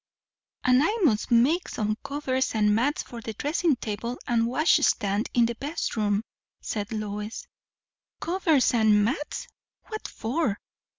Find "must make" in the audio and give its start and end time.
1.03-1.67